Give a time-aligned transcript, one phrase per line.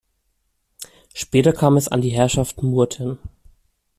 [1.13, 3.19] Später kam es an die Herrschaft Murten.